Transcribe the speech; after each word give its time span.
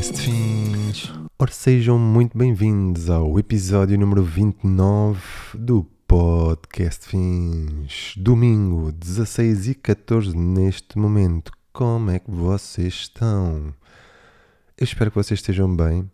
Fins. 0.00 1.12
Ora, 1.38 1.52
sejam 1.52 1.98
muito 1.98 2.36
bem-vindos 2.36 3.10
ao 3.10 3.38
episódio 3.38 3.98
número 3.98 4.22
29 4.22 5.20
do 5.52 5.84
Podcast 6.08 7.06
Fins. 7.06 8.14
Domingo, 8.16 8.92
16 8.92 9.68
e 9.68 9.74
14 9.74 10.34
neste 10.34 10.98
momento. 10.98 11.52
Como 11.70 12.10
é 12.10 12.18
que 12.18 12.30
vocês 12.30 12.94
estão? 12.94 13.74
Eu 14.78 14.84
espero 14.84 15.10
que 15.10 15.18
vocês 15.18 15.38
estejam 15.38 15.76
bem. 15.76 16.10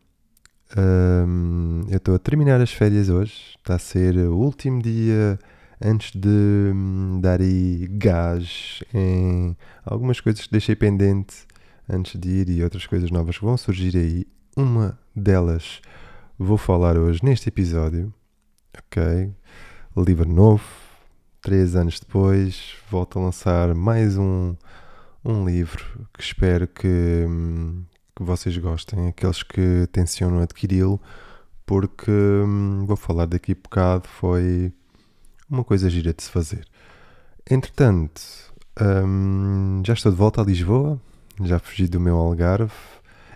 Ahm, 0.77 1.82
eu 1.89 1.98
estou 1.98 2.16
a 2.16 2.18
terminar 2.18 2.61
as 2.61 2.73
férias 2.73 3.09
hoje. 3.09 3.55
Está 3.57 3.77
a 3.77 3.79
ser 3.79 4.16
o 4.16 4.37
último 4.37 4.82
dia 4.82 5.39
antes 5.80 6.11
de 6.11 6.73
hum, 6.75 7.21
dar 7.23 7.39
gás 7.91 8.82
em 8.93 9.57
algumas 9.84 10.21
coisas 10.21 10.45
que 10.45 10.50
deixei 10.50 10.75
pendente 10.75 11.46
antes 11.89 12.18
de 12.21 12.29
ir 12.29 12.48
e 12.48 12.62
outras 12.62 12.87
coisas 12.87 13.11
novas 13.11 13.39
que 13.39 13.45
vão 13.45 13.57
surgir 13.57 13.96
aí. 13.96 14.27
Uma 14.57 14.98
delas 15.14 15.80
vou 16.39 16.59
falar 16.59 16.96
hoje 16.96 17.21
neste 17.25 17.49
episódio. 17.49 18.12
Ok? 18.76 19.32
Livro 19.96 20.29
novo. 20.29 20.64
Três 21.40 21.76
anos 21.76 22.00
depois, 22.00 22.75
volto 22.90 23.18
a 23.18 23.22
lançar 23.22 23.72
mais 23.72 24.18
um, 24.18 24.57
um 25.25 25.46
livro 25.46 25.85
que 26.12 26.21
espero 26.21 26.67
que, 26.67 27.25
que 28.17 28.23
vocês 28.23 28.59
gostem, 28.59 29.07
aqueles 29.07 29.45
que 29.45 29.87
tencionam 29.93 30.40
adquiri-lo, 30.40 31.00
porque 31.64 32.11
hum, 32.11 32.84
vou 32.84 32.97
falar 32.97 33.27
daqui 33.27 33.53
a 33.53 33.55
bocado. 33.55 34.09
Foi 34.09 34.73
uma 35.48 35.62
coisa 35.62 35.89
gira 35.89 36.12
de 36.12 36.25
se 36.25 36.31
fazer. 36.31 36.67
Entretanto, 37.48 38.20
hum, 39.06 39.83
já 39.87 39.95
estou 39.95 40.11
de 40.11 40.19
volta 40.19 40.41
a 40.41 40.45
Lisboa, 40.45 41.00
já 41.42 41.58
fugi 41.58 41.86
do 41.89 42.00
meu 42.00 42.17
Algarve. 42.17 42.72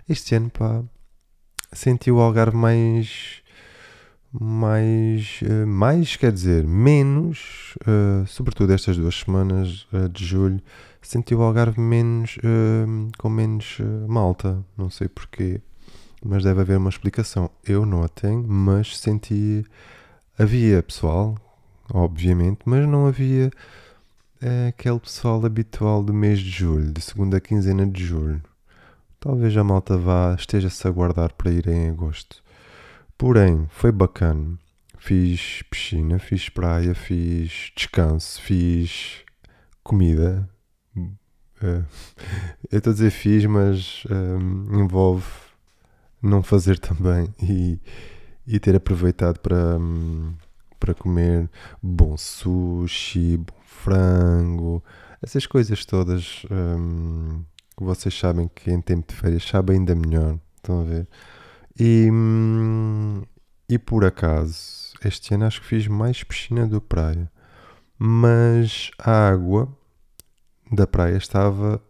Este 0.09 0.35
ano, 0.35 0.49
pá, 0.49 0.83
senti 1.71 2.11
o 2.11 2.19
Algarve 2.19 2.57
mais. 2.57 3.41
Mais, 4.33 5.41
eh, 5.43 5.65
mais 5.65 6.15
quer 6.15 6.31
dizer, 6.31 6.65
menos, 6.65 7.75
eh, 7.85 8.25
sobretudo 8.25 8.71
estas 8.71 8.95
duas 8.95 9.15
semanas 9.15 9.85
eh, 9.91 10.07
de 10.07 10.23
julho, 10.23 10.61
senti 11.01 11.35
o 11.35 11.41
Algarve 11.41 11.81
menos, 11.81 12.37
eh, 12.41 13.11
com 13.17 13.29
menos 13.29 13.79
malta, 14.07 14.63
não 14.77 14.89
sei 14.89 15.09
porquê, 15.09 15.59
mas 16.23 16.43
deve 16.43 16.61
haver 16.61 16.77
uma 16.77 16.89
explicação. 16.89 17.49
Eu 17.65 17.85
não 17.85 18.03
a 18.03 18.07
tenho, 18.07 18.41
mas 18.47 18.97
senti, 18.97 19.65
havia 20.39 20.81
pessoal, 20.81 21.37
obviamente, 21.93 22.59
mas 22.63 22.87
não 22.87 23.07
havia 23.07 23.51
eh, 24.41 24.67
aquele 24.69 24.99
pessoal 24.99 25.45
habitual 25.45 26.03
do 26.03 26.13
mês 26.13 26.39
de 26.39 26.49
julho, 26.49 26.91
de 26.91 27.01
segunda 27.01 27.39
quinzena 27.39 27.85
de 27.85 28.03
julho. 28.03 28.41
Talvez 29.19 29.55
a 29.55 29.63
malta 29.63 29.97
vá, 29.97 30.35
esteja-se 30.37 30.87
a 30.87 30.91
guardar 30.91 31.33
para 31.33 31.51
ir 31.51 31.67
em 31.67 31.89
agosto. 31.89 32.43
Porém, 33.17 33.67
foi 33.69 33.91
bacana. 33.91 34.57
Fiz 34.97 35.61
piscina, 35.69 36.17
fiz 36.19 36.49
praia, 36.49 36.95
fiz 36.95 37.71
descanso, 37.75 38.41
fiz 38.41 39.23
comida. 39.83 40.49
Eh, 41.61 41.83
eu 42.71 42.77
estou 42.79 42.91
a 42.91 42.93
dizer 42.93 43.11
fiz, 43.11 43.45
mas 43.45 44.03
eh, 44.09 44.75
envolve 44.75 45.25
não 46.21 46.41
fazer 46.41 46.77
também 46.81 47.33
e, 47.41 47.79
e 48.47 48.59
ter 48.59 48.75
aproveitado 48.75 49.39
para, 49.39 49.77
hum, 49.77 50.33
para 50.79 50.93
comer 50.95 51.49
bom 51.81 52.17
sushi, 52.17 53.37
bom 53.37 53.60
frango, 53.71 54.83
essas 55.21 55.45
coisas 55.45 55.85
todas 55.85 56.43
hum, 56.51 57.43
que 57.77 57.83
vocês 57.83 58.17
sabem 58.17 58.49
que 58.53 58.71
em 58.71 58.81
tempo 58.81 59.11
de 59.11 59.15
férias 59.15 59.43
sabem 59.43 59.77
ainda 59.77 59.95
melhor. 59.95 60.37
Estão 60.57 60.81
a 60.81 60.83
ver? 60.83 61.07
E, 61.79 62.09
hum, 62.11 63.23
e 63.69 63.79
por 63.79 64.05
acaso, 64.05 64.93
este 65.03 65.33
ano 65.33 65.45
acho 65.45 65.61
que 65.61 65.67
fiz 65.67 65.87
mais 65.87 66.23
piscina 66.23 66.67
do 66.67 66.81
que 66.81 66.87
praia. 66.87 67.31
Mas 67.97 68.91
a 68.99 69.29
água 69.29 69.67
da 70.71 70.85
praia 70.85 71.17
estava 71.17 71.81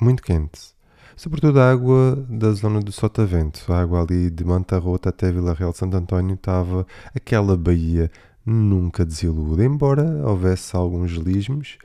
muito 0.00 0.22
quente. 0.22 0.74
Sobretudo 1.16 1.60
a 1.60 1.70
água 1.70 2.26
da 2.28 2.52
zona 2.52 2.80
do 2.80 2.92
Sotavento. 2.92 3.72
A 3.72 3.80
água 3.80 4.02
ali 4.02 4.28
de 4.30 4.44
Manta 4.44 4.78
Rota 4.78 5.08
até 5.08 5.32
Vila 5.32 5.54
Real 5.54 5.72
de 5.72 5.78
Santo 5.78 5.96
António 5.96 6.34
estava 6.34 6.86
aquela 7.14 7.56
baía 7.56 8.10
nunca 8.46 9.04
desilude. 9.04 9.64
Embora 9.64 10.04
houvesse 10.26 10.76
alguns 10.76 11.12
lismos. 11.12 11.78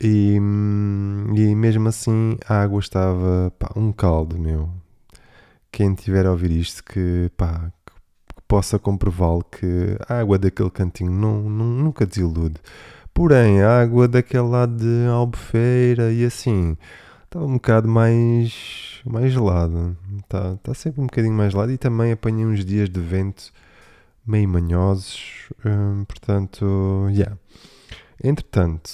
E, 0.00 0.36
e 0.36 1.54
mesmo 1.54 1.88
assim 1.88 2.36
a 2.46 2.62
água 2.62 2.80
estava 2.80 3.52
pá, 3.58 3.70
um 3.76 3.92
caldo, 3.92 4.38
meu. 4.38 4.68
Quem 5.72 5.94
tiver 5.94 6.26
a 6.26 6.30
ouvir 6.30 6.52
isto 6.52 6.84
que, 6.84 7.30
pá, 7.36 7.72
que 7.86 8.42
possa 8.46 8.78
comprová-lo 8.78 9.44
que 9.44 9.96
a 10.08 10.20
água 10.20 10.38
daquele 10.38 10.70
cantinho 10.70 11.10
não, 11.10 11.48
não- 11.48 11.66
nunca 11.66 12.06
desilude. 12.06 12.56
Porém, 13.12 13.62
a 13.62 13.80
água 13.80 14.08
daquele 14.08 14.42
lado 14.48 14.76
de 14.76 15.06
Albufeira 15.08 16.12
e 16.12 16.24
assim 16.24 16.76
estava 17.24 17.44
um 17.46 17.54
bocado 17.54 17.88
mais, 17.88 19.00
mais 19.06 19.32
gelada. 19.32 19.96
Está 20.20 20.56
tá 20.62 20.74
sempre 20.74 21.00
um 21.00 21.06
bocadinho 21.06 21.34
mais 21.34 21.52
gelada 21.52 21.72
e 21.72 21.78
também 21.78 22.12
apanhei 22.12 22.46
uns 22.46 22.64
dias 22.64 22.88
de 22.88 23.00
vento 23.00 23.52
meio 24.26 24.48
manhosos. 24.48 25.50
hum, 25.64 26.04
portanto, 26.04 27.06
yeah. 27.10 27.36
Entretanto, 28.22 28.90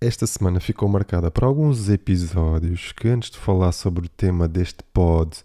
esta 0.00 0.26
semana 0.26 0.60
ficou 0.60 0.88
marcada 0.88 1.30
por 1.30 1.44
alguns 1.44 1.88
episódios 1.88 2.92
que, 2.92 3.08
antes 3.08 3.30
de 3.30 3.38
falar 3.38 3.72
sobre 3.72 4.06
o 4.06 4.08
tema 4.08 4.46
deste 4.46 4.82
pod, 4.92 5.42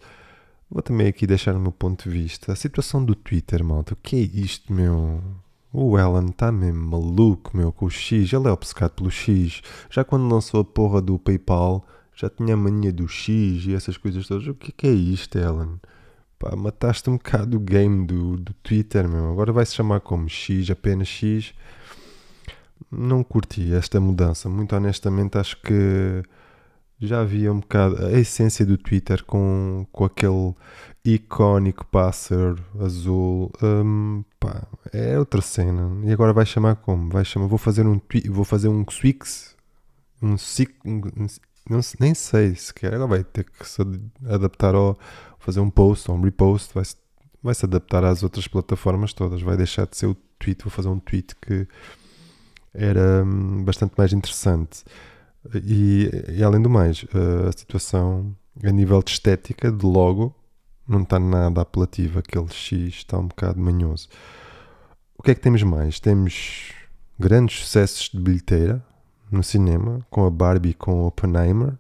vou 0.69 0.81
também 0.81 1.07
aqui 1.07 1.25
deixar 1.25 1.55
o 1.55 1.59
meu 1.59 1.71
ponto 1.71 2.09
de 2.09 2.15
vista. 2.15 2.51
A 2.51 2.55
situação 2.55 3.03
do 3.03 3.15
Twitter, 3.15 3.63
malta. 3.63 3.93
O 3.93 3.97
que 3.97 4.15
é 4.15 4.19
isto, 4.19 4.73
meu? 4.73 5.21
O 5.73 5.95
Alan 5.95 6.25
está 6.25 6.51
mesmo 6.51 6.83
maluco, 6.89 7.55
meu, 7.55 7.71
com 7.71 7.85
o 7.85 7.89
X. 7.89 8.33
Ele 8.33 8.47
é 8.47 8.51
obcecado 8.51 8.91
pelo 8.91 9.09
X. 9.09 9.61
Já 9.89 10.03
quando 10.03 10.29
lançou 10.33 10.59
a 10.59 10.65
porra 10.65 11.01
do 11.01 11.17
PayPal, 11.17 11.85
já 12.13 12.29
tinha 12.29 12.53
a 12.55 12.57
mania 12.57 12.91
do 12.91 13.07
X 13.07 13.65
e 13.65 13.73
essas 13.73 13.97
coisas 13.97 14.27
todas. 14.27 14.45
O 14.47 14.53
que 14.53 14.69
é, 14.69 14.73
que 14.75 14.87
é 14.87 14.91
isto, 14.91 15.39
Alan? 15.39 15.79
Pá, 16.41 16.55
mataste 16.55 17.07
um 17.07 17.17
bocado 17.17 17.57
o 17.57 17.59
game 17.59 18.03
do, 18.07 18.35
do 18.37 18.51
Twitter, 18.63 19.07
meu. 19.07 19.31
Agora 19.31 19.51
vai 19.53 19.63
se 19.63 19.75
chamar 19.75 19.99
como 19.99 20.27
X, 20.27 20.71
apenas 20.71 21.07
X. 21.07 21.53
Não 22.91 23.23
curti 23.23 23.71
esta 23.75 23.99
mudança. 23.99 24.49
Muito 24.49 24.75
honestamente, 24.75 25.37
acho 25.37 25.55
que 25.61 26.23
já 26.99 27.21
havia 27.21 27.53
um 27.53 27.59
bocado 27.59 28.03
a 28.07 28.11
essência 28.13 28.65
do 28.65 28.75
Twitter 28.75 29.23
com, 29.23 29.85
com 29.91 30.03
aquele 30.03 30.55
icónico 31.05 31.85
pássaro 31.85 32.57
azul. 32.79 33.51
Hum, 33.61 34.23
pá, 34.39 34.63
é 34.91 35.19
outra 35.19 35.41
cena. 35.41 35.91
E 36.07 36.11
agora 36.11 36.33
vai 36.33 36.45
chamar 36.45 36.75
como? 36.77 37.07
Vai 37.11 37.23
chamar, 37.23 37.45
vou 37.45 37.59
fazer 37.59 37.85
um 37.85 37.99
tweet, 37.99 38.27
vou 38.29 38.43
fazer 38.43 38.67
um 38.67 38.83
Swix, 38.89 39.55
um 40.21 40.35
um, 40.85 41.01
um- 41.23 41.27
não, 41.69 41.79
nem 41.99 42.13
sei 42.13 42.55
sequer. 42.55 42.93
Agora 42.93 43.09
vai 43.09 43.23
ter 43.23 43.45
que 43.45 43.67
se 43.67 43.81
ad- 43.81 44.01
adaptar 44.25 44.75
ao 44.75 44.97
fazer 45.39 45.59
um 45.59 45.69
post 45.69 46.09
ou 46.09 46.17
um 46.17 46.21
repost, 46.21 46.73
vai 46.73 46.85
se, 46.85 46.95
vai 47.41 47.55
se 47.55 47.65
adaptar 47.65 48.03
às 48.03 48.23
outras 48.23 48.47
plataformas 48.47 49.13
todas. 49.13 49.41
Vai 49.41 49.57
deixar 49.57 49.85
de 49.87 49.97
ser 49.97 50.07
o 50.07 50.15
tweet, 50.39 50.63
vou 50.63 50.71
fazer 50.71 50.89
um 50.89 50.99
tweet 50.99 51.35
que 51.35 51.67
era 52.73 53.23
hum, 53.23 53.63
bastante 53.63 53.93
mais 53.97 54.13
interessante. 54.13 54.83
E, 55.63 56.09
e 56.29 56.43
além 56.43 56.61
do 56.61 56.69
mais, 56.69 57.05
eh, 57.13 57.49
a 57.49 57.51
situação 57.51 58.35
a 58.63 58.71
nível 58.71 59.01
de 59.01 59.11
estética, 59.11 59.71
de 59.71 59.85
logo, 59.85 60.35
não 60.87 61.01
está 61.01 61.19
nada 61.19 61.61
apelativo. 61.61 62.19
Aquele 62.19 62.49
X 62.49 62.95
está 62.95 63.17
um 63.17 63.27
bocado 63.27 63.59
manhoso. 63.59 64.07
O 65.17 65.23
que 65.23 65.31
é 65.31 65.35
que 65.35 65.41
temos 65.41 65.63
mais? 65.63 65.99
Temos 65.99 66.73
grandes 67.19 67.59
sucessos 67.59 68.09
de 68.09 68.19
bilheteira 68.19 68.83
no 69.31 69.43
cinema, 69.43 70.05
com 70.09 70.25
a 70.25 70.29
Barbie 70.29 70.69
e 70.69 70.73
com 70.73 71.03
o 71.03 71.07
Oppenheimer. 71.07 71.77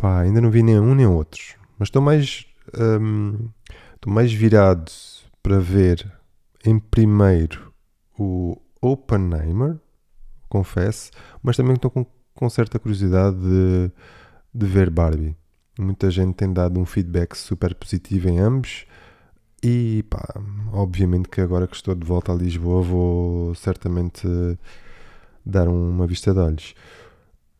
Pá, 0.00 0.20
ainda 0.20 0.40
não 0.40 0.50
vi 0.50 0.62
nem 0.62 0.78
um 0.78 0.94
nem 0.94 1.06
outros. 1.06 1.56
Mas 1.78 1.88
estou 1.88 2.02
mais, 2.02 2.46
hum, 3.00 3.48
estou 3.94 4.12
mais 4.12 4.32
virado 4.32 4.90
para 5.42 5.58
ver 5.58 6.10
em 6.64 6.78
primeiro 6.78 7.72
o 8.18 8.60
Oppenheimer, 8.80 9.78
confesso, 10.48 11.10
mas 11.42 11.56
também 11.56 11.74
estou 11.74 11.90
com, 11.90 12.04
com 12.34 12.50
certa 12.50 12.78
curiosidade 12.78 13.36
de, 13.36 13.90
de 14.54 14.66
ver 14.66 14.90
Barbie. 14.90 15.36
Muita 15.78 16.10
gente 16.10 16.34
tem 16.34 16.52
dado 16.52 16.80
um 16.80 16.86
feedback 16.86 17.36
super 17.36 17.74
positivo 17.74 18.28
em 18.28 18.38
ambos. 18.38 18.86
E 19.62 20.04
pá, 20.08 20.22
obviamente 20.72 21.28
que 21.28 21.40
agora 21.40 21.66
que 21.66 21.74
estou 21.74 21.94
de 21.94 22.06
volta 22.06 22.32
a 22.32 22.34
Lisboa 22.34 22.82
vou 22.82 23.54
certamente 23.54 24.26
dar 25.46 25.68
uma 25.68 26.06
vista 26.06 26.32
de 26.34 26.40
olhos. 26.40 26.74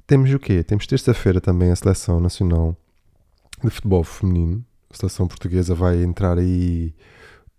Temos 0.06 0.32
o 0.32 0.38
quê? 0.38 0.62
Temos 0.62 0.86
terça-feira 0.86 1.40
também 1.40 1.70
a 1.70 1.76
Seleção 1.76 2.20
Nacional 2.20 2.76
de 3.62 3.70
Futebol 3.70 4.04
Feminino. 4.04 4.64
A 4.92 4.96
seleção 4.96 5.26
portuguesa 5.26 5.74
vai 5.74 6.02
entrar 6.02 6.38
aí 6.38 6.94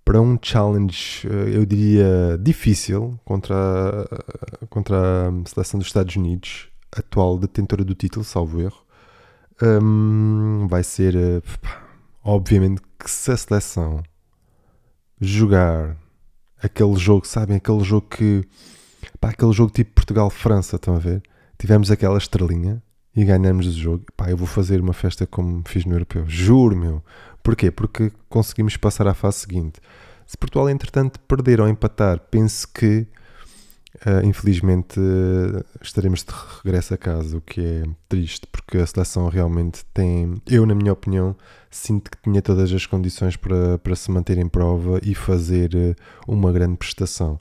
para 0.06 0.22
um 0.22 0.38
challenge, 0.42 1.28
eh, 1.28 1.58
eu 1.58 1.66
diria, 1.66 2.38
difícil 2.42 3.20
contra, 3.26 3.56
a- 3.56 4.66
contra 4.68 5.30
a 5.30 5.32
seleção 5.50 5.78
dos 5.80 5.88
Estados 5.88 6.16
Unidos, 6.16 6.70
atual 6.96 7.38
detentora 7.38 7.84
do 7.84 7.94
título, 7.94 8.24
salvo 8.24 8.62
erro. 8.62 8.82
Hum, 9.62 10.68
vai 10.70 10.84
ser, 10.84 11.16
eh, 11.16 11.42
obviamente 12.24 12.82
que 12.98 13.10
se 13.12 13.32
a 13.32 13.38
seleção 13.38 14.02
jogar 15.20 15.98
aquele 16.62 16.96
jogo, 16.96 17.26
sabem? 17.28 17.58
Aquele 17.58 17.84
jogo 17.84 18.08
que. 18.10 18.46
Pá, 19.28 19.32
aquele 19.32 19.52
jogo 19.52 19.72
tipo 19.74 19.92
Portugal-França, 19.92 20.78
estão 20.78 20.96
a 20.96 21.00
ver? 21.00 21.22
Tivemos 21.58 21.92
aquela 21.92 22.18
estrelinha 22.18 22.82
e 23.14 23.26
ganhamos 23.26 23.68
o 23.68 23.72
jogo. 23.74 24.06
Pá, 24.16 24.30
eu 24.30 24.38
vou 24.38 24.48
fazer 24.48 24.80
uma 24.80 24.94
festa 24.94 25.28
como 25.28 25.64
fiz 25.68 25.84
no 25.84 25.94
Europeu. 25.96 26.24
Juro, 26.28 26.78
meu. 26.78 27.04
Porquê? 27.44 27.70
Porque 27.70 28.10
conseguimos 28.30 28.78
passar 28.78 29.06
à 29.06 29.14
fase 29.14 29.40
seguinte. 29.40 29.82
Se 30.26 30.38
Portugal, 30.38 30.70
entretanto, 30.70 31.20
perder 31.22 31.60
ou 31.60 31.68
empatar, 31.68 32.20
penso 32.32 32.68
que 32.74 33.06
Uh, 34.06 34.24
infelizmente 34.24 35.00
uh, 35.00 35.66
estaremos 35.82 36.24
de 36.24 36.32
regresso 36.64 36.94
a 36.94 36.98
casa, 36.98 37.36
o 37.36 37.42
que 37.42 37.60
é 37.60 37.84
triste, 38.08 38.46
porque 38.46 38.78
a 38.78 38.86
seleção 38.86 39.28
realmente 39.28 39.84
tem, 39.92 40.36
eu 40.46 40.68
na 40.68 40.76
minha 40.76 40.94
opinião, 40.94 41.36
sinto 41.72 42.12
que 42.12 42.18
tinha 42.22 42.40
todas 42.40 42.72
as 42.72 42.86
condições 42.86 43.36
para, 43.36 43.80
para 43.80 43.96
se 43.96 44.12
manter 44.12 44.38
em 44.38 44.48
prova 44.48 45.00
e 45.02 45.16
fazer 45.16 45.74
uh, 45.74 45.96
uma 46.32 46.52
grande 46.52 46.78
prestação. 46.78 47.40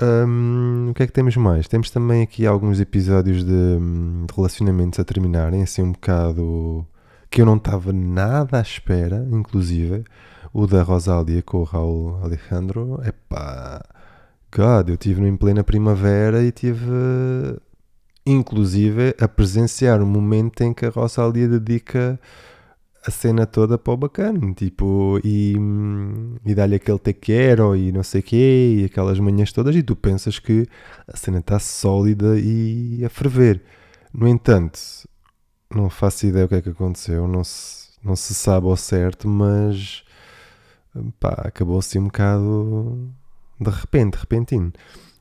Um, 0.00 0.90
o 0.90 0.94
que 0.94 1.02
é 1.02 1.06
que 1.06 1.12
temos 1.12 1.36
mais? 1.36 1.66
Temos 1.68 1.90
também 1.90 2.22
aqui 2.22 2.46
alguns 2.46 2.80
episódios 2.80 3.42
de, 3.44 3.50
de 3.50 4.34
relacionamentos 4.34 4.98
a 4.98 5.04
terminarem, 5.04 5.62
assim 5.62 5.82
um 5.82 5.92
bocado 5.92 6.86
que 7.30 7.40
eu 7.40 7.46
não 7.46 7.56
estava 7.56 7.92
nada 7.92 8.58
à 8.58 8.60
espera, 8.60 9.26
inclusive. 9.30 10.04
O 10.52 10.66
da 10.66 10.82
Rosália 10.82 11.42
com 11.42 11.58
o 11.58 11.64
Raul 11.64 12.18
Alejandro, 12.22 13.00
é 13.04 13.12
pá 13.12 13.82
God, 14.54 14.88
eu 14.88 14.94
estive 14.94 15.26
em 15.26 15.36
plena 15.36 15.64
primavera 15.64 16.42
e 16.42 16.50
tive, 16.50 16.86
inclusive, 18.24 19.14
a 19.20 19.28
presenciar 19.28 20.00
um 20.00 20.06
momento 20.06 20.62
em 20.62 20.72
que 20.72 20.86
a 20.86 20.90
Rosalia 20.90 21.48
dedica 21.48 22.18
a 23.06 23.10
cena 23.10 23.46
toda 23.46 23.78
para 23.78 23.92
o 23.92 23.96
bacana, 23.96 24.52
tipo, 24.54 25.20
e, 25.22 25.54
e 26.44 26.54
dá-lhe 26.54 26.74
aquele 26.74 26.98
te 26.98 27.12
quero 27.12 27.76
e 27.76 27.92
não 27.92 28.02
sei 28.02 28.20
quê, 28.20 28.78
e 28.80 28.84
aquelas 28.86 29.20
manhãs 29.20 29.52
todas, 29.52 29.76
e 29.76 29.82
tu 29.82 29.94
pensas 29.94 30.40
que 30.40 30.66
a 31.06 31.16
cena 31.16 31.38
está 31.38 31.58
sólida 31.60 32.38
e 32.38 33.04
a 33.04 33.08
ferver. 33.08 33.62
No 34.12 34.26
entanto, 34.26 34.80
não 35.70 35.88
faço 35.88 36.26
ideia 36.26 36.46
o 36.46 36.48
que 36.48 36.56
é 36.56 36.62
que 36.62 36.70
aconteceu, 36.70 37.28
não 37.28 37.44
se, 37.44 37.90
não 38.02 38.16
se 38.16 38.34
sabe 38.34 38.66
ao 38.66 38.76
certo, 38.76 39.28
mas 39.28 40.04
pá, 41.20 41.42
acabou 41.44 41.78
assim 41.78 42.00
um 42.00 42.04
bocado 42.06 43.08
de 43.60 43.70
repente, 43.70 44.16
repentino. 44.16 44.72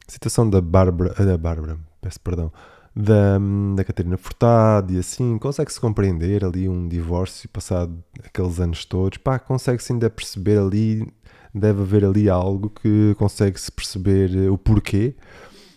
A 0.08 0.12
situação 0.12 0.50
da 0.50 0.60
Bárbara, 0.60 1.14
da 1.14 1.38
Bárbara, 1.38 1.78
peço 2.02 2.20
perdão, 2.20 2.52
da, 2.96 3.38
da 3.76 3.84
Catarina 3.84 4.18
Furtado 4.18 4.94
e 4.94 5.00
assim, 5.00 5.38
consegue-se 5.38 5.80
compreender 5.80 6.46
ali 6.46 6.70
um 6.70 6.88
divórcio 6.88 7.50
passado 7.50 8.02
aqueles 8.24 8.60
anos 8.60 8.86
todos, 8.86 9.18
pá, 9.18 9.38
consegue-se 9.38 9.92
ainda 9.92 10.10
perceber 10.10 10.58
ali, 10.58 11.06
deve 11.54 11.82
haver 11.82 12.06
ali 12.06 12.30
algo 12.30 12.70
que 12.70 13.14
consegue-se 13.18 13.72
perceber 13.72 14.34
eh, 14.36 14.50
o 14.50 14.58
porquê, 14.58 15.14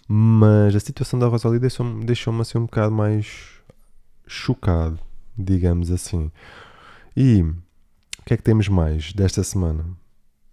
mas 0.06 0.76
a 0.76 0.80
situação 0.80 1.18
da 1.18 1.26
Rosalie 1.26 1.58
deixou-me 1.58 2.04
deixou 2.04 2.40
assim 2.40 2.58
um 2.58 2.66
bocado 2.66 2.94
mais 2.94 3.58
chocado, 4.26 4.98
digamos 5.36 5.90
assim. 5.90 6.30
E 7.16 7.42
o 7.42 8.24
que 8.24 8.34
é 8.34 8.36
que 8.36 8.42
temos 8.42 8.68
mais 8.68 9.12
desta 9.12 9.42
semana? 9.42 9.84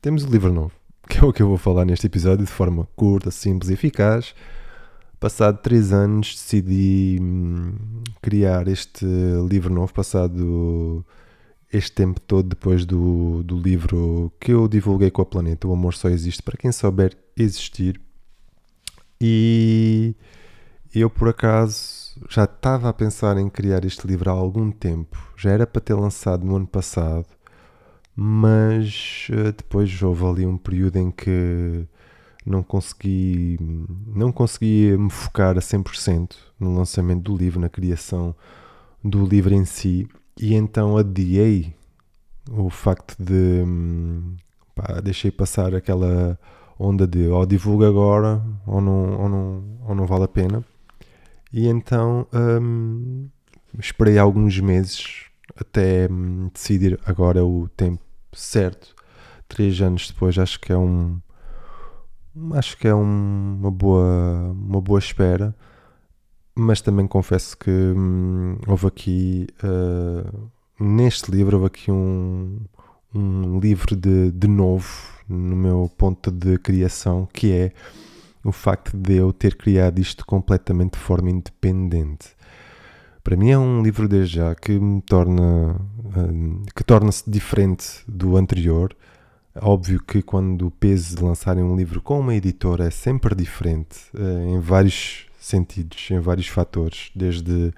Temos 0.01 0.23
o 0.23 0.29
livro 0.29 0.51
novo 0.51 0.73
que 1.07 1.19
é 1.19 1.23
o 1.23 1.31
que 1.31 1.41
eu 1.41 1.47
vou 1.47 1.57
falar 1.57 1.85
neste 1.85 2.07
episódio 2.07 2.45
de 2.45 2.51
forma 2.51 2.87
curta, 2.95 3.29
simples 3.29 3.69
e 3.69 3.73
eficaz. 3.73 4.33
Passado 5.19 5.59
três 5.61 5.93
anos 5.93 6.35
decidi 6.35 7.17
hum, 7.21 7.73
criar 8.21 8.67
este 8.67 9.05
livro 9.49 9.73
novo, 9.73 9.93
passado 9.93 11.05
este 11.71 11.91
tempo 11.93 12.19
todo 12.19 12.49
depois 12.49 12.85
do, 12.85 13.43
do 13.43 13.57
livro 13.57 14.31
que 14.39 14.51
eu 14.51 14.67
divulguei 14.67 15.09
com 15.11 15.21
a 15.21 15.25
Planeta, 15.25 15.67
O 15.67 15.73
Amor 15.73 15.93
Só 15.93 16.09
Existe 16.09 16.43
para 16.43 16.57
quem 16.57 16.71
souber 16.71 17.17
existir. 17.35 17.99
E 19.19 20.15
eu 20.93 21.09
por 21.09 21.29
acaso 21.29 22.19
já 22.29 22.43
estava 22.45 22.89
a 22.89 22.93
pensar 22.93 23.37
em 23.37 23.49
criar 23.49 23.83
este 23.85 24.07
livro 24.07 24.29
há 24.29 24.33
algum 24.33 24.71
tempo, 24.71 25.17
já 25.37 25.51
era 25.51 25.65
para 25.67 25.81
ter 25.81 25.93
lançado 25.93 26.45
no 26.45 26.55
ano 26.55 26.67
passado, 26.67 27.27
mas 28.15 29.27
uh, 29.31 29.51
depois 29.51 30.01
houve 30.01 30.25
ali 30.25 30.45
um 30.45 30.57
período 30.57 30.97
em 30.97 31.11
que 31.11 31.87
não 32.45 32.61
consegui 32.63 33.57
não 34.07 34.31
consegui 34.31 34.95
me 34.97 35.09
focar 35.09 35.57
a 35.57 35.61
100% 35.61 36.35
no 36.59 36.75
lançamento 36.75 37.23
do 37.23 37.37
livro, 37.37 37.59
na 37.59 37.69
criação 37.69 38.35
do 39.03 39.25
livro 39.25 39.53
em 39.53 39.65
si 39.65 40.07
e 40.39 40.53
então 40.53 40.97
adiei 40.97 41.73
o 42.51 42.69
facto 42.69 43.15
de 43.17 43.63
pá, 44.75 44.99
deixei 45.01 45.31
passar 45.31 45.73
aquela 45.73 46.39
onda 46.77 47.07
de 47.07 47.27
ou 47.27 47.45
divulgo 47.45 47.85
agora 47.85 48.41
ou 48.67 48.81
não, 48.81 49.21
ou 49.21 49.29
não, 49.29 49.63
ou 49.87 49.95
não 49.95 50.05
vale 50.05 50.25
a 50.25 50.27
pena 50.27 50.63
e 51.51 51.67
então 51.67 52.27
hum, 52.33 53.29
esperei 53.79 54.17
alguns 54.17 54.59
meses 54.59 55.25
até 55.59 56.07
hum, 56.11 56.49
decidir 56.53 56.99
agora 57.05 57.45
o 57.45 57.67
tempo 57.69 58.03
certo. 58.33 58.93
Três 59.47 59.79
anos 59.81 60.09
depois 60.09 60.37
acho 60.37 60.59
que 60.59 60.71
é 60.71 60.77
um 60.77 61.19
acho 62.53 62.77
que 62.77 62.87
é 62.87 62.95
um, 62.95 63.57
uma 63.59 63.71
boa 63.71 64.51
uma 64.51 64.81
boa 64.81 64.99
espera 64.99 65.55
mas 66.57 66.81
também 66.81 67.07
confesso 67.07 67.57
que 67.57 67.69
hum, 67.69 68.57
houve 68.67 68.87
aqui 68.87 69.47
uh, 69.63 70.49
neste 70.79 71.31
livro 71.31 71.57
houve 71.57 71.67
aqui 71.67 71.91
um, 71.91 72.59
um 73.13 73.59
livro 73.59 73.95
de, 73.95 74.31
de 74.31 74.47
novo 74.47 74.89
no 75.27 75.55
meu 75.55 75.91
ponto 75.97 76.31
de 76.31 76.57
criação 76.59 77.27
que 77.31 77.51
é 77.51 77.71
o 78.43 78.51
facto 78.51 78.95
de 78.95 79.15
eu 79.15 79.33
ter 79.33 79.55
criado 79.55 79.99
isto 79.99 80.25
completamente 80.25 80.93
de 80.93 80.99
forma 80.99 81.29
independente 81.29 82.35
para 83.25 83.35
mim 83.35 83.49
é 83.49 83.57
um 83.57 83.81
livro 83.81 84.07
desde 84.07 84.35
já 84.35 84.53
que 84.53 84.79
me 84.79 85.01
torna 85.01 85.81
hum, 86.15 86.61
que 86.75 86.83
torna-se 86.83 87.29
diferente 87.29 88.03
do 88.07 88.37
anterior. 88.37 88.95
Óbvio 89.61 90.01
que 90.03 90.21
quando 90.21 90.67
o 90.67 90.71
peso 90.71 91.15
de 91.15 91.23
lançarem 91.23 91.63
um 91.63 91.75
livro 91.75 92.01
com 92.01 92.19
uma 92.19 92.35
editora 92.35 92.87
é 92.87 92.89
sempre 92.89 93.33
diferente 93.33 93.99
eh, 94.13 94.49
em 94.49 94.59
vários 94.59 95.27
sentidos, 95.39 96.09
em 96.11 96.19
vários 96.19 96.47
fatores, 96.47 97.09
desde 97.15 97.73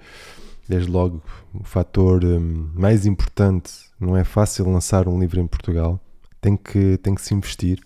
desde 0.68 0.90
logo 0.90 1.22
o 1.54 1.64
fator 1.64 2.22
hum, 2.24 2.68
mais 2.74 3.06
importante, 3.06 3.72
não 3.98 4.16
é 4.16 4.22
fácil 4.24 4.68
lançar 4.70 5.08
um 5.08 5.18
livro 5.18 5.40
em 5.40 5.46
Portugal, 5.46 6.00
tem 6.40 6.56
que 6.56 6.98
tem 6.98 7.14
que 7.14 7.22
se 7.22 7.34
investir. 7.34 7.80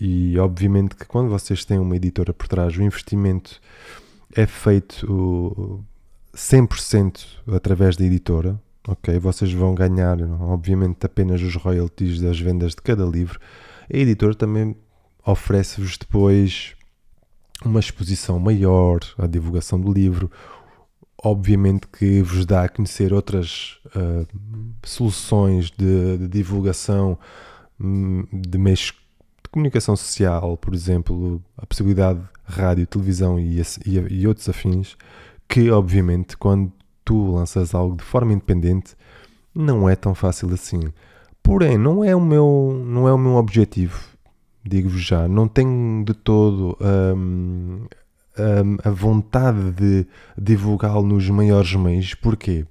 E 0.00 0.38
obviamente 0.38 0.94
que 0.94 1.04
quando 1.04 1.28
vocês 1.28 1.64
têm 1.64 1.78
uma 1.78 1.96
editora 1.96 2.32
por 2.32 2.48
trás, 2.48 2.76
o 2.76 2.82
investimento 2.82 3.60
é 4.34 4.46
feito 4.46 5.84
100% 6.34 7.26
através 7.48 7.96
da 7.96 8.04
editora, 8.04 8.60
ok? 8.86 9.18
Vocês 9.18 9.52
vão 9.52 9.74
ganhar, 9.74 10.16
obviamente, 10.40 11.04
apenas 11.04 11.40
os 11.42 11.56
royalties 11.56 12.20
das 12.20 12.38
vendas 12.38 12.72
de 12.72 12.82
cada 12.82 13.04
livro. 13.04 13.38
A 13.92 13.96
editora 13.96 14.34
também 14.34 14.76
oferece-vos 15.24 15.98
depois 15.98 16.74
uma 17.64 17.80
exposição 17.80 18.38
maior, 18.38 19.00
a 19.18 19.26
divulgação 19.26 19.80
do 19.80 19.92
livro, 19.92 20.30
obviamente 21.22 21.86
que 21.88 22.22
vos 22.22 22.44
dá 22.44 22.64
a 22.64 22.68
conhecer 22.68 23.12
outras 23.12 23.78
uh, 23.86 24.26
soluções 24.84 25.70
de, 25.70 26.18
de 26.18 26.28
divulgação 26.28 27.18
hum, 27.80 28.24
de 28.32 28.58
meios 28.58 28.92
de 29.42 29.50
comunicação 29.50 29.96
social, 29.96 30.56
por 30.56 30.74
exemplo, 30.74 31.42
a 31.56 31.66
possibilidade 31.66 32.20
de 32.20 32.26
rádio, 32.44 32.86
televisão 32.86 33.38
e, 33.40 33.60
e, 33.84 33.98
e 34.10 34.26
outros 34.28 34.48
afins 34.48 34.96
que 35.48 35.70
obviamente 35.70 36.36
quando 36.36 36.72
tu 37.06 37.36
lanças 37.36 37.74
algo 37.74 37.96
de 37.96 38.02
forma 38.02 38.32
independente 38.32 38.96
não 39.54 39.88
é 39.88 39.96
tão 39.96 40.14
fácil 40.14 40.52
assim. 40.52 40.80
Porém, 41.42 41.78
não 41.78 42.04
é 42.04 42.14
o 42.14 42.20
meu, 42.20 42.84
não 42.84 43.08
é 43.08 43.12
o 43.12 43.18
meu 43.18 43.36
objetivo, 43.36 43.98
digo-vos 44.64 45.00
já. 45.00 45.28
Não 45.28 45.46
tenho 45.48 46.04
de 46.04 46.12
todo 46.12 46.76
hum, 46.80 47.86
hum, 48.38 48.76
a 48.84 48.90
vontade 48.90 49.70
de 49.70 50.06
divulgá-lo 50.36 51.06
nos 51.06 51.30
maiores 51.30 51.72
meios. 51.74 52.14
Porquê? 52.14 52.66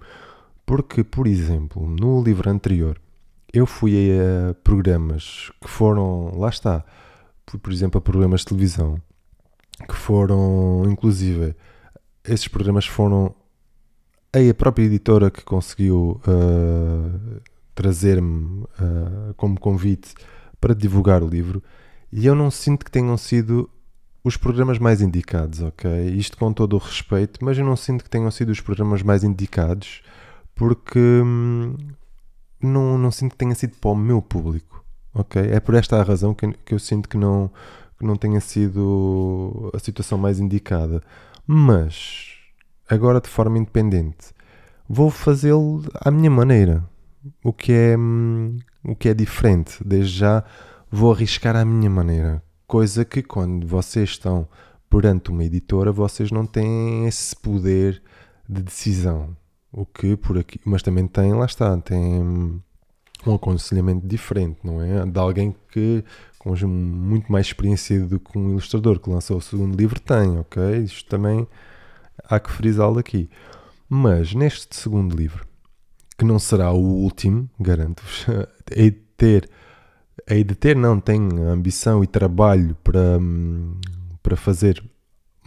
Porque, 0.65 1.03
por 1.03 1.25
exemplo, 1.25 1.87
no 1.87 2.21
livro 2.21 2.49
anterior, 2.49 2.99
eu 3.53 3.65
fui 3.65 4.11
a 4.11 4.53
programas 4.55 5.51
que 5.61 5.69
foram, 5.69 6.37
lá 6.37 6.49
está, 6.49 6.83
por, 7.45 7.57
por 7.59 7.71
exemplo, 7.71 7.97
a 7.97 8.01
programas 8.01 8.41
de 8.41 8.47
televisão, 8.47 8.97
que 9.87 9.95
foram, 9.95 10.83
inclusive, 10.85 11.55
esses 12.25 12.47
programas 12.47 12.85
foram 12.85 13.33
a 14.37 14.53
própria 14.53 14.85
editora 14.85 15.31
que 15.31 15.43
conseguiu 15.43 16.19
uh, 16.27 17.41
trazer-me 17.73 18.63
uh, 18.63 19.33
como 19.37 19.59
convite 19.59 20.13
para 20.59 20.73
divulgar 20.73 21.23
o 21.23 21.27
livro 21.27 21.61
e 22.11 22.25
eu 22.25 22.35
não 22.35 22.49
sinto 22.49 22.85
que 22.85 22.91
tenham 22.91 23.17
sido 23.17 23.69
os 24.23 24.37
programas 24.37 24.79
mais 24.79 25.01
indicados, 25.01 25.61
ok? 25.61 26.09
Isto 26.09 26.37
com 26.37 26.51
todo 26.51 26.73
o 26.73 26.79
respeito, 26.79 27.43
mas 27.45 27.57
eu 27.57 27.65
não 27.65 27.75
sinto 27.75 28.03
que 28.03 28.09
tenham 28.09 28.31
sido 28.31 28.49
os 28.49 28.59
programas 28.59 29.03
mais 29.03 29.23
indicados 29.23 30.01
porque 30.55 30.99
hum, 30.99 31.75
não, 32.61 32.97
não 32.97 33.11
sinto 33.11 33.33
que 33.33 33.37
tenha 33.37 33.53
sido 33.53 33.75
para 33.75 33.91
o 33.91 33.95
meu 33.95 34.21
público, 34.21 34.83
ok? 35.13 35.41
É 35.41 35.59
por 35.59 35.75
esta 35.75 36.01
razão 36.01 36.33
que, 36.33 36.51
que 36.65 36.73
eu 36.73 36.79
sinto 36.79 37.07
que 37.07 37.17
não, 37.17 37.51
que 37.99 38.05
não 38.05 38.15
tenha 38.15 38.41
sido 38.41 39.71
a 39.73 39.79
situação 39.79 40.17
mais 40.17 40.39
indicada. 40.39 41.03
Mas, 41.45 42.34
agora 42.89 43.19
de 43.19 43.29
forma 43.29 43.57
independente, 43.57 44.33
vou 44.87 45.09
fazê-lo 45.09 45.83
à 46.01 46.11
minha 46.11 46.29
maneira, 46.29 46.83
o 47.43 47.51
que 47.51 47.71
é, 47.71 47.97
hum, 47.97 48.57
o 48.83 48.95
que 48.95 49.09
é 49.09 49.13
diferente. 49.13 49.77
Desde 49.83 50.19
já 50.19 50.43
vou 50.91 51.11
arriscar 51.11 51.55
à 51.55 51.65
minha 51.65 51.89
maneira, 51.89 52.43
coisa 52.67 53.03
que 53.03 53.21
quando 53.21 53.67
vocês 53.67 54.09
estão 54.09 54.47
perante 54.89 55.29
uma 55.31 55.43
editora, 55.43 55.91
vocês 55.91 56.31
não 56.31 56.45
têm 56.45 57.07
esse 57.07 57.35
poder 57.35 58.01
de 58.47 58.61
decisão. 58.61 59.35
O 59.71 59.85
que 59.85 60.15
por 60.15 60.37
aqui, 60.37 60.59
mas 60.63 60.81
também 60.81 61.05
tem, 61.05 61.33
lá 61.33 61.45
está, 61.45 61.75
tem 61.77 62.21
um 63.27 63.33
aconselhamento 63.33 64.07
diferente, 64.07 64.59
não 64.63 64.81
é? 64.81 65.05
De 65.05 65.19
alguém 65.19 65.53
que 65.69 66.03
com 66.39 66.55
muito 66.67 67.31
mais 67.31 67.47
experiência 67.47 67.99
do 68.05 68.19
que 68.19 68.37
um 68.37 68.51
ilustrador 68.51 68.99
que 68.99 69.09
lançou 69.09 69.37
o 69.37 69.41
segundo 69.41 69.75
livro 69.75 69.99
tem, 69.99 70.37
ok? 70.37 70.77
Isto 70.77 71.09
também 71.09 71.47
há 72.29 72.39
que 72.39 72.51
frisá-lo 72.51 72.99
aqui. 72.99 73.29
Mas 73.89 74.33
neste 74.33 74.75
segundo 74.75 75.15
livro, 75.15 75.45
que 76.17 76.25
não 76.25 76.39
será 76.39 76.71
o 76.71 76.79
último, 76.79 77.49
garanto-vos, 77.59 78.25
hei 78.71 78.91
de 78.91 78.97
ter, 79.17 79.49
hei 80.27 80.43
de 80.43 80.55
ter, 80.55 80.75
não, 80.75 80.99
tenho 80.99 81.47
ambição 81.49 82.03
e 82.03 82.07
trabalho 82.07 82.75
para, 82.83 83.19
para 84.23 84.35
fazer 84.35 84.83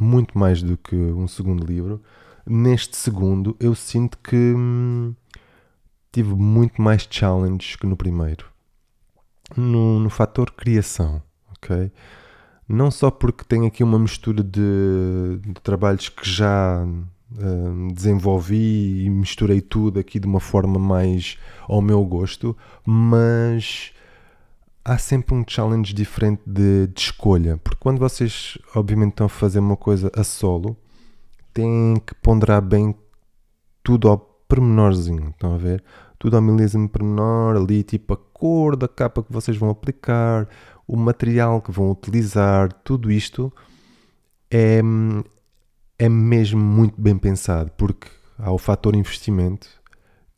muito 0.01 0.39
mais 0.39 0.63
do 0.63 0.77
que 0.77 0.95
um 0.95 1.27
segundo 1.27 1.65
livro 1.65 2.01
neste 2.49 2.97
segundo 2.97 3.55
eu 3.61 3.75
sinto 3.75 4.19
que 4.19 4.37
hum, 4.37 5.15
tive 6.11 6.35
muito 6.35 6.81
mais 6.81 7.07
challenges 7.09 7.77
que 7.77 7.87
no 7.87 7.97
primeiro. 7.97 8.47
No, 9.57 9.99
no 9.99 10.11
fator 10.11 10.51
criação, 10.53 11.23
ok? 11.53 11.91
Não 12.69 12.91
só 12.91 13.11
porque 13.11 13.45
tem 13.45 13.67
aqui 13.67 13.83
uma 13.83 13.99
mistura 13.99 14.43
de, 14.43 15.41
de 15.41 15.55
trabalhos 15.63 16.11
que 16.11 16.29
já 16.29 16.85
hum, 16.85 17.89
desenvolvi 17.89 19.05
e 19.05 19.11
misturei 19.11 19.61
tudo 19.61 19.99
aqui 19.99 20.21
de 20.21 20.27
uma 20.27 20.41
forma 20.41 20.79
mais 20.79 21.39
ao 21.67 21.81
meu 21.81 22.05
gosto, 22.05 22.55
mas 22.85 23.93
há 24.85 24.99
sempre 24.99 25.35
um 25.35 25.45
challenge 25.47 25.95
diferente 25.95 26.43
de, 26.47 26.87
de 26.89 27.01
escolha, 27.01 27.57
porque 27.59 27.79
quando 27.81 27.99
vocês 27.99 28.59
obviamente 28.75 29.13
estão 29.13 29.27
a 29.27 29.31
fazer 29.31 29.61
uma 29.61 29.77
coisa 29.77 30.11
a 30.15 30.23
solo, 30.23 30.77
têm 31.55 31.97
que 32.07 32.15
ponderar 32.17 32.61
bem 32.61 32.95
tudo 33.83 34.09
ao 34.09 34.19
pormenorzinho, 34.19 35.31
estão 35.31 35.55
a 35.55 35.59
ver? 35.59 35.83
Tudo 36.19 36.37
ao 36.37 36.43
milésimo 36.43 36.89
pormenor, 36.89 37.57
ali 37.57 37.83
tipo 37.83 38.15
a 38.15 38.17
cor 38.17 38.77
da 38.77 38.89
capa 38.89 39.23
que 39.23 39.33
vocês 39.33 39.57
vão 39.57 39.71
aplicar, 39.71 40.49
o 40.87 40.97
material 40.97 41.61
que 41.61 41.71
vão 41.71 41.91
utilizar, 41.91 42.73
tudo 42.73 43.11
isto 43.11 43.53
é, 44.51 44.81
é 45.99 46.09
mesmo 46.09 46.61
muito 46.61 47.01
bem 47.01 47.17
pensado, 47.17 47.71
porque 47.77 48.09
há 48.39 48.51
o 48.51 48.59
fator 48.59 48.97
investimento 48.97 49.69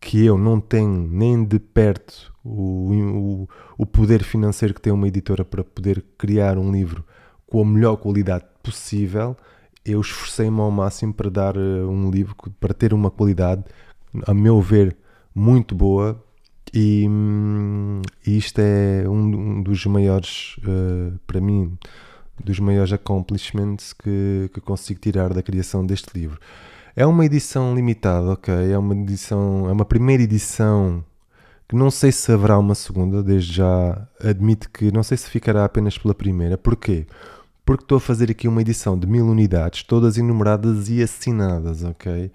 que 0.01 0.25
eu 0.25 0.39
não 0.39 0.61
tenho 0.61 1.07
nem 1.09 1.45
de 1.45 1.59
perto 1.59 2.33
o, 2.43 2.93
o, 2.93 3.49
o 3.77 3.87
poder 3.87 4.25
financeiro 4.25 4.75
que 4.75 4.81
tem 4.81 4.93
uma 4.93 5.07
editora 5.07 5.45
para 5.45 5.63
poder 5.63 6.05
criar 6.17 6.57
um 6.57 6.73
livro 6.73 7.05
com 7.47 7.61
a 7.63 7.65
melhor 7.65 7.97
qualidade 7.97 8.45
possível. 8.63 9.37
Eu 9.85 10.01
esforcei-me 10.01 10.61
ao 10.61 10.71
máximo 10.71 11.13
para 11.13 11.31
dar 11.31 11.57
uh, 11.57 11.89
um 11.89 12.11
livro, 12.11 12.35
para 12.59 12.73
ter 12.73 12.95
uma 12.95 13.11
qualidade, 13.11 13.65
a 14.27 14.33
meu 14.33 14.61
ver, 14.61 14.97
muito 15.35 15.75
boa. 15.75 16.23
E, 16.73 17.07
e 18.27 18.37
isto 18.37 18.61
é 18.61 19.09
um, 19.09 19.59
um 19.59 19.63
dos 19.63 19.85
maiores, 19.87 20.57
uh, 20.59 21.19
para 21.27 21.41
mim, 21.41 21.77
dos 22.43 22.61
maiores 22.61 22.93
accomplishments 22.93 23.93
que, 23.93 24.49
que 24.55 24.61
consigo 24.61 25.01
tirar 25.01 25.35
da 25.35 25.43
criação 25.43 25.85
deste 25.85 26.17
livro. 26.17 26.39
É 26.95 27.05
uma 27.05 27.25
edição 27.25 27.75
limitada, 27.75 28.33
ok? 28.33 28.55
É 28.73 28.79
uma 28.79 28.95
edição, 28.95 29.69
é 29.69 29.73
uma 29.73 29.85
primeira 29.85 30.23
edição 30.23 31.05
que 31.69 31.77
não 31.77 31.91
sei 31.91 32.13
se 32.13 32.31
haverá 32.33 32.59
uma 32.59 32.75
segunda, 32.75 33.23
desde 33.23 33.53
já 33.55 34.09
admito 34.23 34.69
que 34.71 34.93
não 34.93 35.03
sei 35.03 35.17
se 35.17 35.31
ficará 35.31 35.65
apenas 35.65 35.97
pela 35.99 36.15
primeira. 36.15 36.59
Porquê? 36.59 37.07
porque 37.71 37.85
estou 37.85 37.99
a 37.99 38.01
fazer 38.01 38.33
aqui 38.33 38.49
uma 38.49 38.61
edição 38.61 38.99
de 38.99 39.07
mil 39.07 39.25
unidades, 39.25 39.85
todas 39.85 40.19
enumeradas 40.19 40.89
e 40.89 41.01
assinadas, 41.01 41.85
ok? 41.85 42.33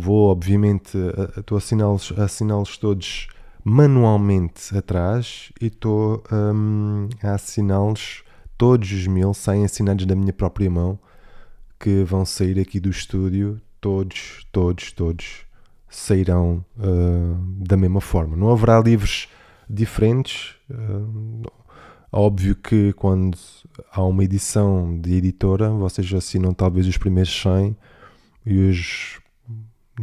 Vou, 0.00 0.30
obviamente, 0.30 0.96
estou 1.36 1.56
a 1.56 1.58
assiná-los 1.58 2.12
assiná 2.18 2.54
todos 2.80 3.28
manualmente 3.62 4.76
atrás 4.76 5.52
e 5.60 5.66
estou 5.66 6.22
um, 6.32 7.08
a 7.22 7.34
assiná-los 7.34 8.24
todos 8.56 8.90
os 8.90 9.06
mil, 9.06 9.34
saem 9.34 9.64
assinados 9.64 10.06
da 10.06 10.14
minha 10.14 10.32
própria 10.32 10.70
mão, 10.70 10.98
que 11.78 12.02
vão 12.04 12.24
sair 12.24 12.58
aqui 12.58 12.80
do 12.80 12.88
estúdio, 12.90 13.60
todos, 13.80 14.46
todos, 14.50 14.92
todos 14.92 15.44
sairão 15.88 16.64
uh, 16.78 17.36
da 17.64 17.76
mesma 17.76 18.00
forma. 18.00 18.36
Não 18.36 18.50
haverá 18.50 18.80
livros 18.80 19.28
diferentes, 19.68 20.54
uh, 20.70 21.50
Óbvio 22.12 22.56
que 22.56 22.92
quando 22.94 23.38
há 23.92 24.02
uma 24.02 24.24
edição 24.24 24.98
de 24.98 25.14
editora, 25.14 25.70
vocês 25.70 26.12
assinam 26.12 26.52
talvez 26.52 26.88
os 26.88 26.98
primeiros 26.98 27.30
100 27.40 27.76
e 28.44 28.68
os, 28.68 29.20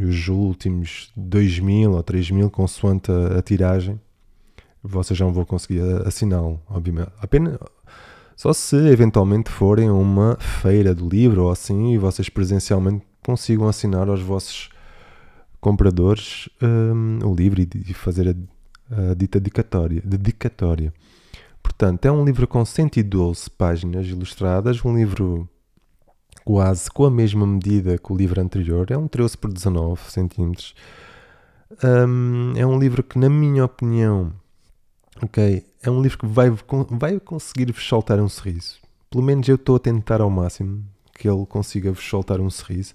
os 0.04 0.28
últimos 0.28 1.12
2 1.16 1.60
mil 1.60 1.94
ou 1.94 2.04
3 2.04 2.32
mil, 2.32 2.50
consoante 2.50 3.12
a, 3.12 3.40
a 3.40 3.42
tiragem, 3.42 4.00
vocês 4.84 5.20
não 5.20 5.34
vão 5.34 5.46
conseguir 5.46 5.82
assiná-lo, 6.06 6.62
obviamente. 6.70 7.12
Apenas, 7.20 7.58
só 8.36 8.54
se 8.54 8.76
eventualmente 8.76 9.50
forem 9.50 9.90
a 9.90 9.94
uma 9.94 10.38
feira 10.40 10.94
do 10.94 11.10
livro 11.10 11.46
ou 11.46 11.52
assim 11.52 11.94
e 11.94 11.98
vocês 11.98 12.30
presencialmente 12.30 13.06
consigam 13.24 13.68
assinar 13.68 14.08
aos 14.08 14.22
vossos 14.22 14.70
compradores 15.60 16.48
um, 16.62 17.20
o 17.26 17.36
livro 17.36 17.60
e, 17.60 17.68
e 17.74 17.94
fazer 17.94 18.30
a, 18.30 19.12
a 19.12 19.14
dita 19.14 19.40
dedicatória. 19.40 20.02
dedicatória. 20.06 20.94
Portanto, 21.62 22.06
é 22.06 22.12
um 22.12 22.24
livro 22.24 22.48
com 22.48 22.64
112 22.64 23.50
páginas 23.50 24.08
ilustradas, 24.08 24.84
um 24.86 24.96
livro 24.96 25.50
quase 26.48 26.90
com 26.90 27.04
a 27.04 27.12
mesma 27.12 27.46
medida 27.46 27.98
que 27.98 28.14
o 28.14 28.16
livro 28.16 28.40
anterior, 28.40 28.90
é 28.90 28.98
um 28.98 29.06
13 29.06 29.38
por 29.38 29.52
19 29.52 30.00
centímetros. 30.10 30.74
Um, 31.84 32.54
é 32.56 32.66
um 32.66 32.80
livro 32.80 33.04
que, 33.04 33.20
na 33.20 33.30
minha 33.30 33.66
opinião, 33.66 34.32
ok, 35.22 35.66
é 35.84 35.92
um 35.92 36.02
livro 36.02 36.20
que 36.20 36.26
vai, 36.26 36.50
vai 36.90 37.20
conseguir 37.20 37.70
vos 37.74 37.86
soltar 37.86 38.22
um 38.22 38.30
sorriso. 38.30 38.78
Pelo 39.12 39.26
menos 39.26 39.46
eu 39.50 39.56
estou 39.56 39.76
a 39.76 39.80
tentar 39.80 40.22
ao 40.22 40.30
máximo 40.30 40.86
que 41.16 41.28
ele 41.28 41.46
consiga 41.46 41.92
vos 41.92 42.08
soltar 42.08 42.40
um 42.40 42.50
sorriso. 42.50 42.94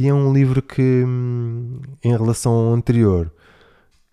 E 0.00 0.08
é 0.08 0.14
um 0.14 0.32
livro 0.32 0.62
que, 0.62 1.04
hum, 1.06 1.78
em 2.02 2.12
relação 2.12 2.50
ao 2.50 2.72
anterior, 2.72 3.30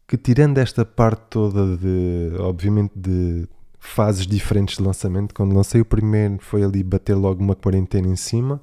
que 0.06 0.18
tirando 0.18 0.58
esta 0.58 0.84
parte 0.84 1.24
toda 1.30 1.78
de, 1.78 2.34
obviamente, 2.38 2.92
de 2.94 3.48
fases 3.84 4.26
diferentes 4.26 4.78
de 4.78 4.84
lançamento. 4.84 5.36
Quando 5.36 5.56
lancei 5.56 5.82
o 5.82 5.86
primeiro, 5.86 6.38
foi 6.40 6.64
ali 6.64 6.82
bater 6.82 7.16
logo 7.16 7.44
uma 7.44 7.54
quarentena 7.54 8.08
em 8.08 8.16
cima. 8.16 8.62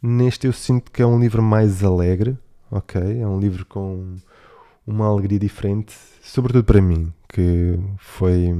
Neste, 0.00 0.46
eu 0.46 0.52
sinto 0.52 0.90
que 0.92 1.02
é 1.02 1.06
um 1.06 1.20
livro 1.20 1.42
mais 1.42 1.84
alegre, 1.84 2.38
ok? 2.70 3.20
É 3.20 3.26
um 3.26 3.38
livro 3.38 3.66
com 3.66 4.16
uma 4.86 5.06
alegria 5.06 5.38
diferente, 5.38 5.94
sobretudo 6.22 6.64
para 6.64 6.80
mim, 6.80 7.12
que 7.28 7.78
foi. 7.98 8.54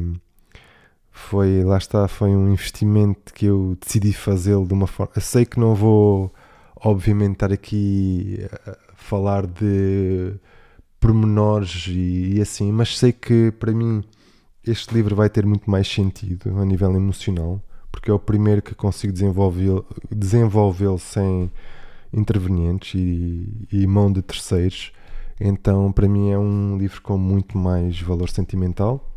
Foi, 1.13 1.65
lá 1.65 1.79
está, 1.79 2.09
foi 2.09 2.31
um 2.31 2.53
investimento 2.53 3.33
que 3.33 3.47
eu 3.47 3.77
decidi 3.81 4.13
fazê-lo 4.13 4.67
de 4.67 4.73
uma 4.73 4.87
forma. 4.87 5.13
Eu 5.15 5.23
sei 5.23 5.45
que 5.45 5.61
não 5.61 5.75
vou, 5.75 6.33
obviamente, 6.77 7.35
estar 7.35 7.53
aqui 7.53 8.39
a 8.67 8.77
falar 8.95 9.47
de 9.47 10.35
pormenores 10.99 11.87
e, 11.89 12.37
e 12.37 12.41
assim, 12.41 12.73
mas 12.73 12.99
sei 12.99 13.13
que 13.13 13.53
para 13.53 13.73
mim 13.73 14.03
este 14.65 14.95
livro 14.95 15.17
vai 15.17 15.31
ter 15.31 15.47
muito 15.47 15.71
mais 15.71 15.89
sentido 15.89 16.59
a 16.59 16.65
nível 16.65 16.95
emocional, 16.95 17.63
porque 17.91 18.11
é 18.11 18.15
o 18.15 18.19
primeiro 18.19 18.63
que 18.63 18.75
consigo 18.75 19.13
desenvolvê-lo 19.13 19.87
desenvolvê 20.11 20.87
sem 20.99 21.51
intervenientes 22.13 22.95
e, 22.95 23.67
e 23.73 23.87
mão 23.87 24.13
de 24.13 24.23
terceiros. 24.23 24.93
Então, 25.41 25.91
para 25.91 26.09
mim, 26.09 26.31
é 26.31 26.39
um 26.39 26.77
livro 26.77 27.01
com 27.01 27.17
muito 27.17 27.57
mais 27.57 28.01
valor 28.01 28.29
sentimental. 28.29 29.11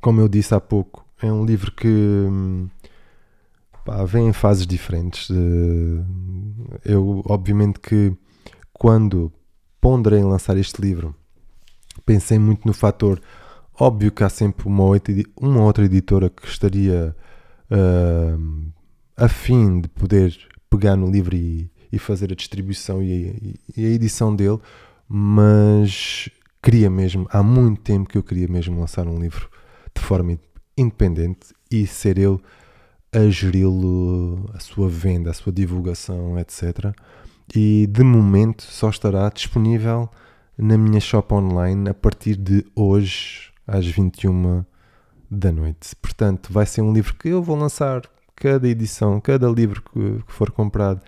Como 0.00 0.20
eu 0.20 0.28
disse 0.28 0.54
há 0.54 0.60
pouco, 0.60 1.04
é 1.20 1.30
um 1.30 1.44
livro 1.44 1.70
que 1.72 2.26
pá, 3.84 4.04
vem 4.04 4.28
em 4.28 4.32
fases 4.32 4.66
diferentes. 4.66 5.28
Eu, 6.84 7.22
obviamente, 7.26 7.78
que 7.78 8.16
quando 8.72 9.30
ponderei 9.80 10.20
em 10.20 10.24
lançar 10.24 10.56
este 10.56 10.80
livro, 10.80 11.14
pensei 12.06 12.38
muito 12.38 12.66
no 12.66 12.72
fator 12.72 13.20
Óbvio 13.78 14.12
que 14.12 14.22
há 14.22 14.28
sempre 14.28 14.66
uma 14.66 14.84
outra, 14.84 15.14
uma 15.40 15.62
outra 15.62 15.84
editora 15.84 16.28
que 16.28 16.46
estaria 16.46 17.16
uh, 17.70 18.72
afim 19.16 19.80
de 19.80 19.88
poder 19.88 20.36
pegar 20.68 20.96
no 20.96 21.10
livro 21.10 21.34
e, 21.34 21.70
e 21.90 21.98
fazer 21.98 22.32
a 22.32 22.36
distribuição 22.36 23.02
e, 23.02 23.58
e, 23.76 23.86
a 23.86 23.88
edição 23.88 24.34
dele, 24.34 24.58
mas 25.08 26.28
queria 26.62 26.90
mesmo, 26.90 27.26
há 27.30 27.42
muito 27.42 27.80
tempo 27.80 28.08
que 28.08 28.18
eu 28.18 28.22
queria 28.22 28.48
mesmo 28.48 28.78
lançar 28.78 29.06
um 29.06 29.18
livro 29.18 29.48
de 29.94 30.02
forma 30.02 30.38
independente 30.76 31.54
e 31.70 31.86
ser 31.86 32.18
eu 32.18 32.40
a 33.12 33.28
geri-lo, 33.28 34.50
a 34.54 34.60
sua 34.60 34.88
venda, 34.88 35.30
a 35.30 35.34
sua 35.34 35.52
divulgação, 35.52 36.38
etc. 36.38 36.94
E 37.54 37.86
de 37.86 38.02
momento 38.02 38.62
só 38.62 38.88
estará 38.88 39.28
disponível 39.28 40.08
na 40.56 40.78
minha 40.78 41.00
shop 41.00 41.34
online 41.34 41.90
a 41.90 41.94
partir 41.94 42.36
de 42.36 42.64
hoje 42.74 43.51
às 43.66 43.86
21 43.86 44.64
da 45.30 45.50
noite. 45.50 45.94
Portanto, 45.96 46.52
vai 46.52 46.66
ser 46.66 46.82
um 46.82 46.92
livro 46.92 47.14
que 47.14 47.28
eu 47.28 47.42
vou 47.42 47.56
lançar 47.56 48.02
cada 48.36 48.68
edição, 48.68 49.20
cada 49.20 49.48
livro 49.48 49.82
que, 49.82 50.22
que 50.24 50.32
for 50.32 50.50
comprado 50.50 51.00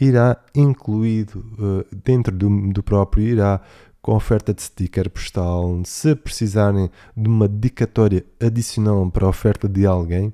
irá 0.00 0.36
incluído 0.54 1.44
uh, 1.58 1.96
dentro 2.04 2.34
do, 2.34 2.72
do 2.72 2.82
próprio, 2.82 3.24
irá 3.24 3.60
com 4.00 4.14
oferta 4.14 4.54
de 4.54 4.62
sticker 4.62 5.10
postal. 5.10 5.82
Se 5.84 6.14
precisarem 6.14 6.90
de 7.16 7.28
uma 7.28 7.48
dedicatória 7.48 8.24
adicional 8.40 9.10
para 9.10 9.26
a 9.26 9.28
oferta 9.28 9.68
de 9.68 9.86
alguém, 9.86 10.32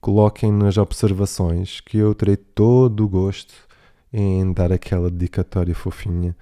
coloquem 0.00 0.52
nas 0.52 0.76
observações 0.76 1.80
que 1.80 1.98
eu 1.98 2.14
terei 2.14 2.36
todo 2.36 3.04
o 3.04 3.08
gosto 3.08 3.54
em 4.12 4.52
dar 4.52 4.72
aquela 4.72 5.10
dedicatória 5.10 5.74
fofinha 5.74 6.36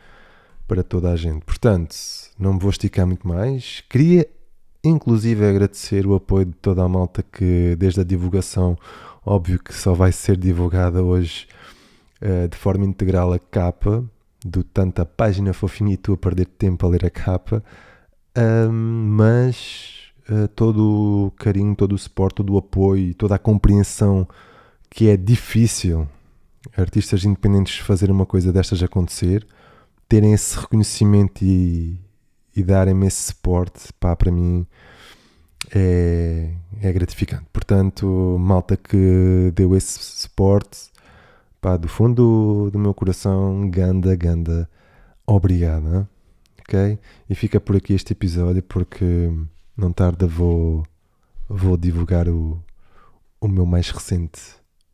para 0.66 0.82
toda 0.82 1.10
a 1.10 1.16
gente. 1.16 1.44
Portanto, 1.44 1.94
não 2.38 2.54
me 2.54 2.60
vou 2.60 2.70
esticar 2.70 3.06
muito 3.06 3.26
mais. 3.26 3.82
Queria 3.88 4.26
inclusive 4.82 5.44
agradecer 5.44 6.06
o 6.06 6.14
apoio 6.14 6.46
de 6.46 6.52
toda 6.54 6.82
a 6.82 6.88
malta 6.88 7.22
que 7.22 7.76
desde 7.76 8.00
a 8.00 8.04
divulgação, 8.04 8.76
óbvio 9.24 9.58
que 9.58 9.74
só 9.74 9.92
vai 9.92 10.12
ser 10.12 10.36
divulgada 10.36 11.02
hoje 11.02 11.46
uh, 12.22 12.48
de 12.48 12.56
forma 12.56 12.84
integral 12.84 13.32
a 13.32 13.38
capa, 13.38 14.04
do 14.44 14.64
tanto 14.64 15.00
a 15.02 15.04
página 15.04 15.52
fofinha 15.52 15.94
e 15.94 15.96
tu 15.96 16.14
a 16.14 16.16
perder 16.16 16.46
tempo 16.46 16.86
a 16.86 16.88
ler 16.88 17.04
a 17.04 17.10
capa, 17.10 17.62
mas 18.72 20.12
uh, 20.30 20.48
todo 20.48 21.26
o 21.26 21.30
carinho, 21.32 21.74
todo 21.74 21.92
o 21.92 21.98
suporte, 21.98 22.36
todo 22.36 22.54
o 22.54 22.58
apoio, 22.58 23.14
toda 23.14 23.34
a 23.34 23.38
compreensão 23.38 24.26
que 24.88 25.08
é 25.08 25.16
difícil 25.16 26.08
artistas 26.76 27.24
independentes 27.24 27.78
fazerem 27.78 28.14
uma 28.14 28.26
coisa 28.26 28.52
destas 28.52 28.82
acontecer, 28.82 29.46
terem 30.08 30.32
esse 30.32 30.58
reconhecimento 30.58 31.44
e, 31.44 31.98
e 32.54 32.62
darem-me 32.62 33.06
esse 33.06 33.32
suporte, 33.32 33.92
pá, 33.94 34.14
para 34.16 34.30
mim 34.30 34.66
é, 35.74 36.52
é 36.80 36.92
gratificante. 36.92 37.46
Portanto, 37.52 38.36
malta 38.38 38.76
que 38.76 39.52
deu 39.54 39.76
esse 39.76 39.98
suporte, 39.98 40.90
pá, 41.60 41.76
do 41.76 41.88
fundo 41.88 42.70
do 42.72 42.78
meu 42.78 42.94
coração, 42.94 43.68
ganda, 43.70 44.14
ganda, 44.16 44.68
obrigada, 45.26 46.08
ok? 46.60 46.98
E 47.28 47.34
fica 47.34 47.60
por 47.60 47.76
aqui 47.76 47.94
este 47.94 48.12
episódio 48.12 48.62
porque 48.62 49.30
não 49.76 49.92
tarda 49.92 50.26
vou, 50.26 50.84
vou 51.48 51.76
divulgar 51.76 52.28
o, 52.28 52.62
o 53.40 53.48
meu 53.48 53.66
mais 53.66 53.90
recente 53.90 54.40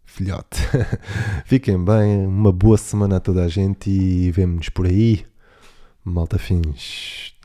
filhote. 0.04 0.62
Fiquem 1.44 1.82
bem, 1.82 2.26
uma 2.26 2.52
boa 2.52 2.78
semana 2.78 3.16
a 3.16 3.20
toda 3.20 3.44
a 3.44 3.48
gente 3.48 3.90
e 3.90 4.30
vemo-nos 4.30 4.68
por 4.70 4.86
aí. 4.86 5.26
Malta 6.04 6.38
fins. 6.38 7.35